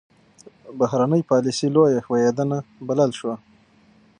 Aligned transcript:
بهرنۍ 0.79 1.21
پالیسي 1.29 1.67
لویه 1.75 1.99
ښوېېدنه 2.05 2.57
بلل 2.87 3.11
شوه. 3.19 3.35